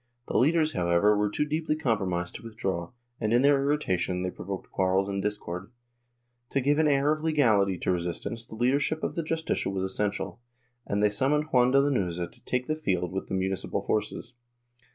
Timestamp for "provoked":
4.31-4.71